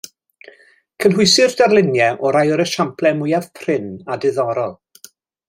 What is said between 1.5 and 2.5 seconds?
darluniau o rai